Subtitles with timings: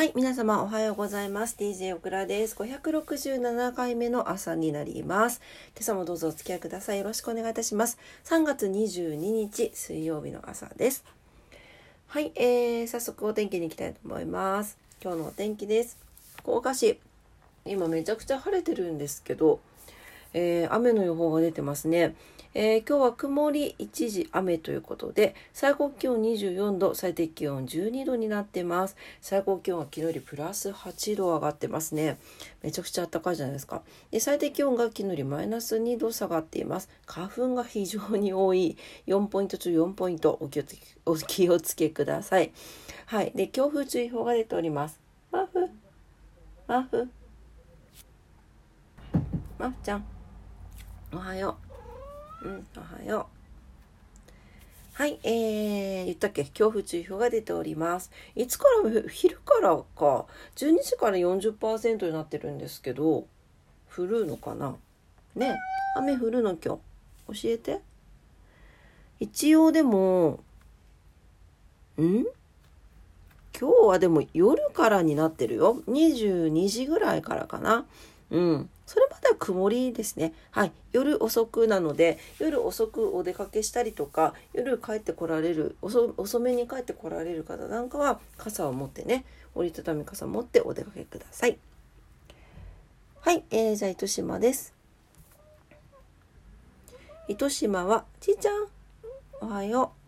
[0.00, 1.56] はい、皆様おはようございます。
[1.58, 2.56] DJ オクラです。
[2.56, 5.42] 567回目の朝になります。
[5.74, 6.98] 今朝もどうぞお付き合いください。
[7.00, 7.98] よろしくお願いいたします。
[8.24, 11.04] 3月22日水曜日の朝です。
[12.06, 14.78] はい、えー、早速お天気に行きたいと思います。
[15.02, 15.98] 今日のお天気です。
[16.38, 16.98] 福岡市、
[17.66, 19.60] 今めちゃくちゃ晴れてるんですけど、
[20.32, 22.14] えー、雨の予報が出てますね。
[22.52, 28.96] えー、今日は曇り一時雨ということで、最高気温24度、最低気温12度になってます。
[29.20, 32.18] 最高気温は昨日よりプラス8度上がってますね。
[32.62, 33.82] めちゃくちゃ暖かいじゃないですか。
[34.10, 36.88] で、最低気温が昨日よりマイナス2度下がっています。
[37.06, 38.76] 花粉が非常に多い。
[39.06, 42.50] 4ポイント中4ポイントお気をつけ、お気をつけください。
[43.06, 43.30] はい。
[43.32, 44.98] で、強風注意報が出ております。
[45.30, 45.68] マフ、
[46.66, 47.08] マフ、
[49.56, 50.04] マフちゃん、
[51.12, 51.69] おはよう。
[52.42, 53.40] うん、おはよう。
[54.94, 56.44] はい、えー、言ったっけ？
[56.44, 58.10] 強風注意報が出ております。
[58.34, 60.26] いつから、昼からか、
[60.56, 63.26] 12時から40%になってるんですけど、
[63.94, 64.76] 降るのかな？
[65.34, 65.56] ね
[65.96, 66.78] 雨降るの今
[67.28, 67.42] 日。
[67.42, 67.80] 教えて。
[69.20, 70.40] 一応でも、
[71.98, 72.24] ん？
[73.58, 75.82] 今日はでも夜からになってるよ。
[75.86, 77.86] 22時ぐらいからかな。
[78.30, 78.70] うん。
[78.86, 80.32] それまでは曇りですね。
[80.50, 80.72] はい。
[80.92, 91.58] 夜遅くなので、夜遅くお出かけしたりとか、夜帰ってこられる、遅遅めに帰ってこられる方なんかは、傘を持ってね、折りたたみ傘持ってお出かけください。
[93.20, 93.44] はい。
[93.50, 94.74] えー、じゃあ、糸島です。
[97.28, 98.66] 糸島は、ちいちゃん、
[99.40, 99.99] おはよう。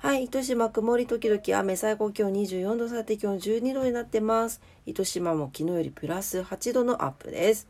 [0.00, 4.60] はい、糸島曇り時々雨、最高気温24度、最低気温12度になってます。
[4.86, 7.66] 糸島も昨日よりプラス8度のアップです。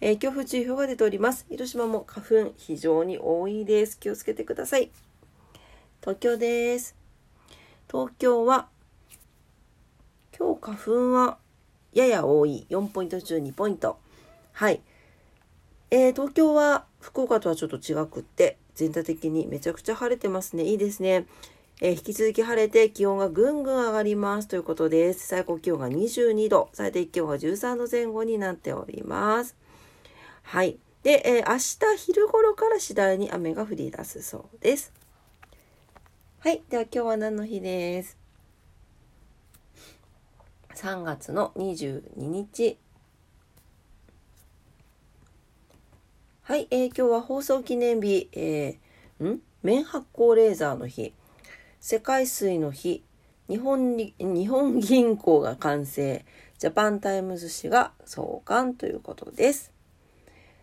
[0.00, 1.46] えー、強風注意報が出ております。
[1.50, 3.98] 糸島も花粉非常に多いです。
[3.98, 4.92] 気をつけてください。
[6.00, 6.94] 東京です。
[7.90, 8.68] 東京は、
[10.38, 11.38] 今日花粉は
[11.92, 12.66] やや多い。
[12.70, 13.98] 4ポイント中2ポイント。
[14.52, 14.80] はい。
[15.90, 20.62] えー、東京は福岡とはちょっと違くって、全体的にめちゃくちゃ晴れてますね。
[20.62, 21.26] いいですね。
[21.80, 25.26] えー、引き続き晴れて気温がぐんぐん上がりますということです。
[25.26, 29.56] 最高気温が22度、最低気温が13度前後になっております。
[30.42, 30.78] はい。
[31.02, 34.92] で、えー、明日昼頃から次第に雨が降り出すそうです。
[36.38, 36.62] はい。
[36.70, 38.16] では今日は何の日です
[40.76, 42.78] ？3月の22日。
[46.42, 46.68] はい。
[46.70, 49.40] えー、今日は放送記念日、えー、ん？
[49.64, 51.12] 面発光レーザーの日。
[51.86, 53.04] 世界水の日、
[53.46, 54.14] 日本日
[54.46, 56.24] 本銀行が完成、
[56.58, 59.70] ジャパンタイムズ紙が創刊ということです。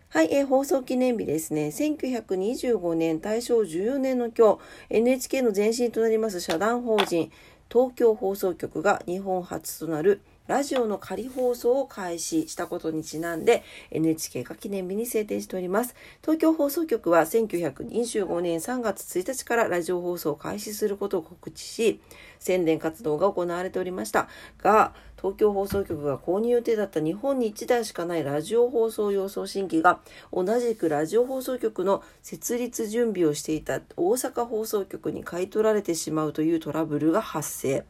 [0.08, 1.68] はい、えー、放送記念日ですね。
[1.68, 4.58] 1925年、大正14年の今日、
[4.90, 7.30] NHK の前身となります社団法人、
[7.70, 15.94] 東京放送局が日本初となるラジオの仮放送を開始したことにちなんで NHK が記念日に制定しております。
[16.20, 22.00] 東京放送局は1925年3月1日からラジオ放送を開始することを告知し、
[22.40, 30.00] 宣伝活動が行われておりましたが、東京放送局が購入予定だった日本に1台しかないラジオ放送用送信機が
[30.32, 37.84] 同じくラジオ放送局の設立準備をしていた大阪放送局に買い取られてしまうというトラブルが発生。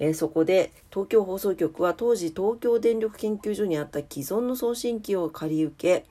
[0.00, 6.06] えー、そこで東京放送局は当時東京電力研究所にあった既存の送信機を借り受け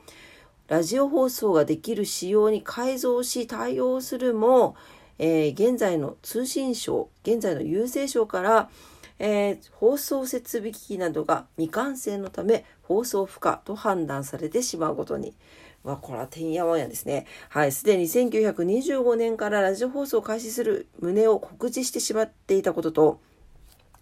[0.70, 4.76] ラジオ放送ができる仕様に改造し対応するも、
[5.18, 8.70] えー、現在の通信省現在の郵政省から、
[9.18, 15.34] えー、放送設備機器などが未完成のため放送不可と判断されてしまうことに。
[15.84, 17.26] わ、これはてんやわんやですね。
[17.48, 17.72] はい。
[17.72, 23.22] すでに1925年からラジオ放送を開始する旨を告知してしまっていたことと、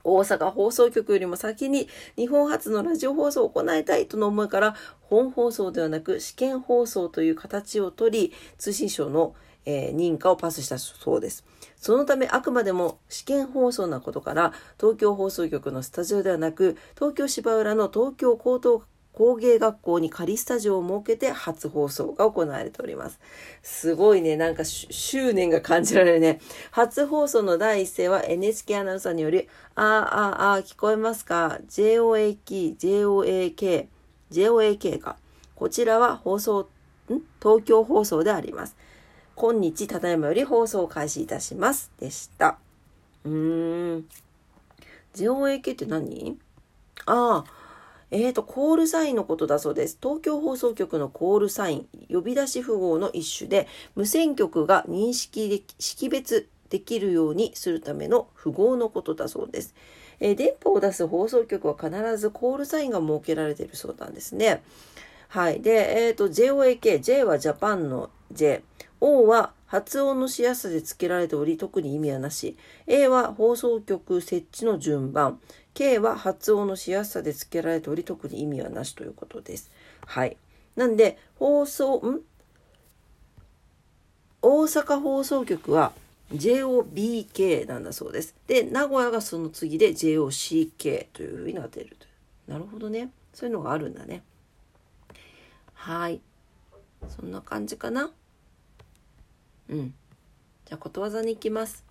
[0.07, 9.35] 大阪放送局よりも先に日本初のラジオ放送を行いたいとの思いから本放送ではなく試験放送という形をとり通信省の、
[9.65, 11.45] え、認可をパスしたそうです。
[11.75, 18.83] そのためあくまでも試験放送なことから東京放送局のスタジオではなく東京芝浦の東京高等
[19.17, 23.19] 工芸学校に仮スタジオを設けて初放送が行われております。
[23.63, 26.39] すごいね、なんか執念が感じられるね。
[26.69, 33.87] 初放送の第一声は NHK アナウンサーにより、あーあーあー聞こえますか ?JOAK、JOAK、
[34.29, 35.17] JOAK か。
[35.55, 36.69] こちらは放送、
[37.09, 37.21] ん？
[37.41, 38.75] 東京放送であります。
[39.33, 41.91] 今日、ただいまより放送を開始いたします。
[41.99, 42.59] でした。
[43.25, 44.07] うーん。
[45.15, 46.37] JOAK って何？
[47.07, 47.56] ああ。
[48.11, 49.97] えーと、コールサインのことだそうです。
[50.01, 59.75] 東京放送局のコールサイン、呼び出し符号の一種で、無線局が認識で識別できるようにするための符号のことだそうです。
[60.19, 64.63] えー、電波を出す放送局は必ずコールサインが設けられているそうなんですね。
[65.27, 65.61] はい。
[65.61, 68.63] で、えっ、ー、と、JOAK、J はジャパンの J、
[69.01, 72.57] O は発音のしやすさで付けられており特に意味はなし。
[72.87, 75.39] A は放送局設置の順番。
[75.77, 79.69] K は発音のしやすさで付けられており特に意味はなしということです。
[80.07, 80.35] はい。
[80.75, 82.21] なんで、放送、ん？
[84.41, 85.93] 大阪放送局は
[86.33, 88.33] JOBK なんだそうです。
[88.47, 92.07] で、名古屋がその次で JOCK というふうになっていると
[92.51, 93.11] なるほどね。
[93.35, 94.23] そういうのがあるんだね。
[95.75, 96.21] はい。
[97.07, 98.09] そんな感じかな。
[99.69, 99.93] うん。
[100.65, 101.85] じゃあ、ことわざに行きます。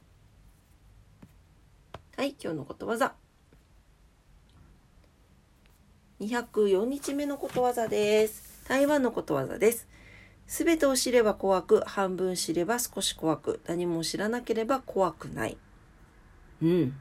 [2.16, 3.14] はい、今日のことわざ。
[6.20, 8.62] 204日目のことわざです。
[8.66, 9.86] 台湾のことわざです。
[10.46, 15.58] すべてを知れば怖く、半分知れば少し怖く、何も知らなければ怖くない。
[16.62, 16.96] うん。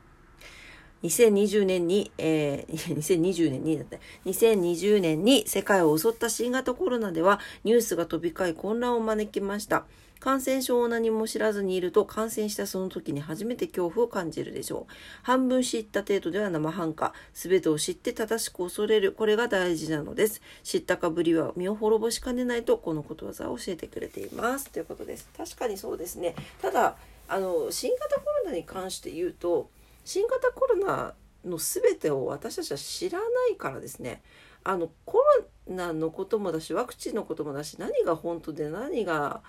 [1.06, 9.86] 2020年に、えー、 2020年にだって、2020年に世界を襲った新型コロナではニュースが飛び交い混乱を招きました。
[10.20, 14.94] 感染症を何も知らずにいると感染したその時に初めて恐怖を感じるでしょう。
[15.22, 17.14] 半分知った程度では生半可。
[17.34, 19.12] 全てを知って正しく恐れる。
[19.12, 20.42] これが大事なのです。
[20.64, 24.72] 知ったかぶりは身を滅ぼしかねないとこのことわざを教えてくれています。
[24.72, 25.30] ということです。
[25.38, 26.34] 確かにそうですね。
[26.60, 26.96] ただ、
[27.28, 29.70] あの、新型コロナに関して言うと、
[30.06, 31.14] 新型コロナ
[31.44, 34.22] の全てを私たちは知らないからですね。
[34.64, 35.24] あのコロ
[35.68, 39.42] ナのこともだしワクチンのこともだし何が本当で何が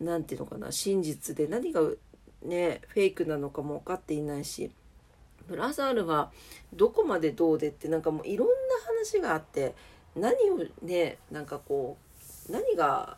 [0.00, 1.82] 何て言うのかな真実で何が
[2.42, 4.72] ねフェイクなのかも分かっていないし
[5.46, 6.32] プラスアルは
[6.72, 8.54] どこまでどうでってなんかもういろんな
[8.86, 9.74] 話があって
[10.16, 11.96] 何をねなんかこ
[12.48, 13.16] う何が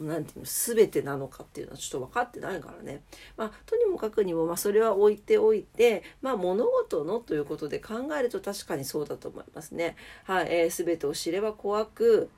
[0.00, 3.02] 何て言うの全てなのかっていうのはちょっと分かってないからね。
[3.36, 9.96] まあ、とにもかくにも、まあ、それは置いておいて、まあ、物事のということで考えると確かにそうだと思いますね。
[10.24, 12.30] はい、えー、全てを知れば怖く、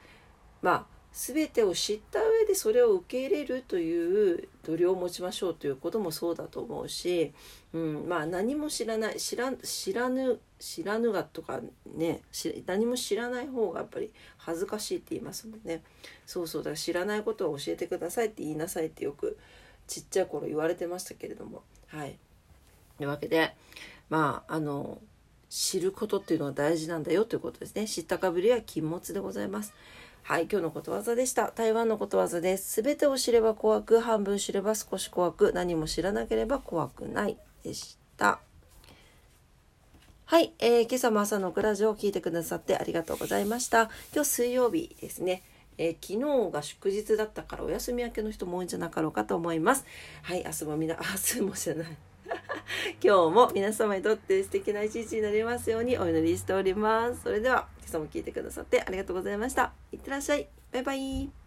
[0.62, 7.32] まあ全てを知ったでそれを受け入れるという度量を持ちましょうということもそうだと思うし、
[7.72, 11.60] うん、まあ何も知らない知ら知らぬ知らぬがとか
[11.96, 12.20] ね
[12.66, 15.82] 何も知らない方がやっぱり恥ずかしいって言いますもんね。
[16.24, 19.36] そうそうだから知らないことを教えてくださいって言いなさいってよく
[19.88, 21.62] ちっちゃい頃言われてましたけれども。
[21.88, 22.16] はい。
[22.96, 23.54] というわけで
[24.08, 24.98] まああの
[25.48, 27.86] 知ることっていうのは大事なんだよということですね。
[27.86, 29.74] 知ったかぶりは禁物でございます。
[30.26, 31.52] はい、今日のことわざでした。
[31.52, 32.68] 台湾のことわざです。
[32.68, 38.40] すべてを知れば怖く、半分知れば少し怖く、何も知らなければ怖くないでした。
[40.24, 43.82] はい、えー、今朝も朝のクラジオを聞いてくださってありがとうございました。
[44.12, 45.44] 今日水曜日ですね。
[45.78, 49.86] えー、昨日が祝日だったからお休み明けの人も多いんじゃなかろうかと思います。
[50.22, 50.96] はい、明日もみな、
[51.36, 51.96] 明日もじゃない。
[53.02, 57.22] 今日も皆様にとって素敵な一日になりますようにお祈りしております。
[57.22, 59.72] それでは今朝も聞いてくださってありがとうございました。
[59.92, 60.48] いってらっしゃい。
[60.72, 61.45] バイバイ。